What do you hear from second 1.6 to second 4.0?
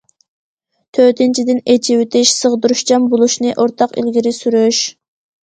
ئېچىۋېتىش، سىغدۇرۇشچان بولۇشنى ئورتاق